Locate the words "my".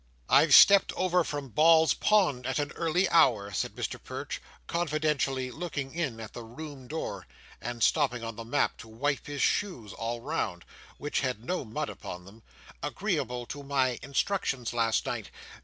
13.61-13.99